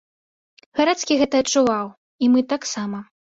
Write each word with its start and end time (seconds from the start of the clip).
Гарэцкі 0.79 1.17
гэта 1.19 1.35
адчуваў, 1.45 1.93
і 2.25 2.31
мы 2.37 2.45
таксама. 2.57 3.05